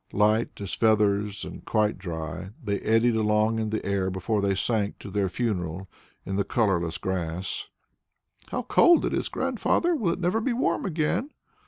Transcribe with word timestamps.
Light 0.13 0.59
as 0.59 0.73
feathers 0.73 1.45
and 1.45 1.63
quite 1.63 1.99
dry, 1.99 2.49
they 2.59 2.79
eddied 2.79 3.13
long 3.13 3.59
in 3.59 3.69
the 3.69 3.85
air 3.85 4.09
before 4.09 4.41
they 4.41 4.55
sank 4.55 4.97
to 4.97 5.11
their 5.11 5.29
funeral 5.29 5.87
in 6.25 6.37
the 6.37 6.43
colourless 6.43 6.97
grass. 6.97 7.67
"How 8.47 8.63
cold 8.63 9.05
it 9.05 9.13
is, 9.13 9.29
Grandfather! 9.29 9.95
Will 9.95 10.11
it 10.13 10.19
never 10.19 10.41
be 10.41 10.53
warm 10.53 10.85
again?" 10.87 11.29